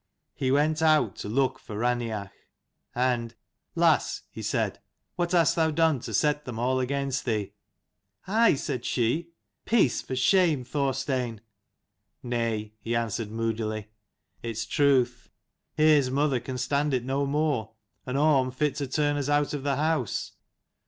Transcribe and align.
He 0.33 0.49
went 0.49 0.81
out 0.81 1.15
to 1.17 1.29
look 1.29 1.59
for 1.59 1.77
Raineach, 1.77 2.31
and" 2.95 3.35
Lass," 3.75 4.23
he 4.31 4.41
said," 4.41 4.79
what 5.15 5.31
hast 5.33 5.55
thou 5.55 5.69
done 5.69 5.99
to 5.99 6.11
set 6.11 6.43
them 6.43 6.57
all 6.57 6.79
against 6.79 7.23
thee?" 7.23 7.53
"I?" 8.25 8.55
said 8.55 8.83
she. 8.83 9.29
"Peace 9.63 10.01
for 10.01 10.15
shame, 10.15 10.63
Thor 10.63 10.95
stein!" 10.95 11.39
"Nay," 12.23 12.73
he 12.79 12.95
answered, 12.95 13.29
moodily. 13.29 13.89
"It's 14.41 14.65
truth. 14.65 15.29
Here's 15.75 16.09
mother 16.09 16.39
can 16.39 16.57
stand 16.57 16.95
it 16.95 17.05
no 17.05 17.27
more, 17.27 17.73
and 18.03 18.17
Orm 18.17 18.49
fit 18.49 18.73
to 18.77 18.87
turn 18.87 19.17
us 19.17 19.29
out 19.29 19.53
of 19.53 19.61
the 19.61 19.75
house." 19.75 20.31